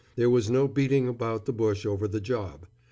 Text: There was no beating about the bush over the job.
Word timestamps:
There 0.15 0.31
was 0.31 0.49
no 0.49 0.67
beating 0.67 1.07
about 1.07 1.45
the 1.45 1.53
bush 1.53 1.85
over 1.85 2.07
the 2.07 2.19
job. 2.19 2.65